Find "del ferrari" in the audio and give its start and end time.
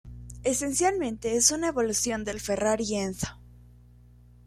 2.23-2.95